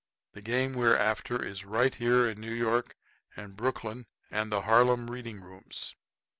The 0.33 0.41
game 0.41 0.73
we're 0.73 0.97
after 0.97 1.45
is 1.45 1.63
right 1.63 1.93
here 1.93 2.27
in 2.27 2.41
New 2.41 2.51
York 2.51 2.95
and 3.35 3.55
Brooklyn 3.55 4.07
and 4.31 4.51
the 4.51 4.61
Harlem 4.61 5.11
reading 5.11 5.41
rooms. 5.41 5.93